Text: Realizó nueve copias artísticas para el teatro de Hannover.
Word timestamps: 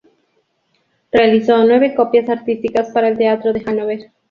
Realizó 1.11 1.63
nueve 1.63 1.93
copias 1.93 2.27
artísticas 2.27 2.89
para 2.89 3.09
el 3.09 3.19
teatro 3.19 3.53
de 3.53 3.59
Hannover. 3.63 4.11